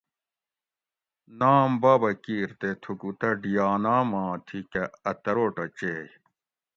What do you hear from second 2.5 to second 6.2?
تے تھوکو تہ ڈیانا ما تھی کہ ا تروٹہ چیئے